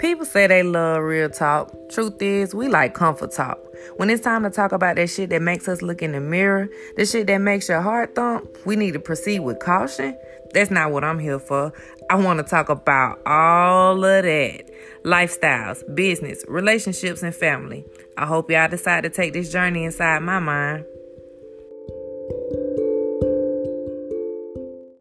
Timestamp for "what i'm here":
10.90-11.38